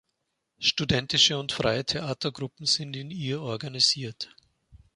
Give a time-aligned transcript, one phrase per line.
[0.57, 4.35] Studentische und freie Theatergruppen sind in ihr organisiert.